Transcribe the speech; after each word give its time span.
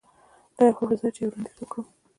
دا 0.55 0.61
یو 0.67 0.75
ښه 0.77 0.83
فرصت 0.89 1.03
دی 1.03 1.11
چې 1.15 1.19
یو 1.23 1.29
وړاندیز 1.31 1.57
وکړم 1.59 1.85